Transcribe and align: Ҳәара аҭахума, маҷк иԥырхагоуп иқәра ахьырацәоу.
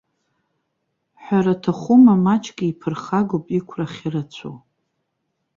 Ҳәара 1.23 1.53
аҭахума, 1.57 2.13
маҷк 2.23 2.57
иԥырхагоуп 2.71 3.45
иқәра 3.57 3.85
ахьырацәоу. 3.89 4.57